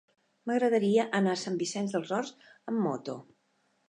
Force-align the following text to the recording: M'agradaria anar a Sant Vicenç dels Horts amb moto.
M'agradaria 0.51 1.03
anar 1.19 1.35
a 1.37 1.41
Sant 1.41 1.59
Vicenç 1.59 1.93
dels 1.97 2.13
Horts 2.15 2.33
amb 2.73 2.81
moto. 2.87 3.17